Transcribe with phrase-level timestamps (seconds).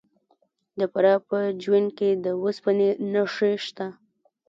[0.79, 3.87] د فراه په جوین کې د وسپنې نښې شته.